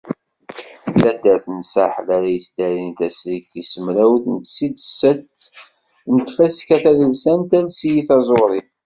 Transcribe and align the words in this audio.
D 0.83 0.87
taddart 0.99 1.45
n 1.57 1.59
Saḥel 1.73 2.09
ara 2.17 2.29
yesdarin 2.35 2.91
tazrigt 2.99 3.49
tis 3.51 3.71
mraw 3.85 4.13
d 4.41 4.45
seddiset 4.55 5.39
n 6.13 6.15
tfaska 6.27 6.77
tadelsant 6.83 7.51
Ales-iyi-d 7.59 8.05
taẓuri. 8.07 8.61